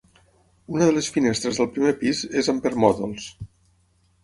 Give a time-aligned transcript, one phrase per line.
[0.75, 3.31] Una de les finestres del primer pis és amb permòdols.